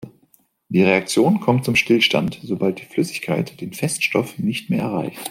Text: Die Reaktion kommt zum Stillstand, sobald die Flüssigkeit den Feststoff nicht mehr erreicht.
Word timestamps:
Die 0.69 0.81
Reaktion 0.81 1.41
kommt 1.41 1.63
zum 1.63 1.75
Stillstand, 1.75 2.39
sobald 2.41 2.79
die 2.79 2.85
Flüssigkeit 2.85 3.61
den 3.61 3.71
Feststoff 3.71 4.39
nicht 4.39 4.67
mehr 4.71 4.81
erreicht. 4.81 5.19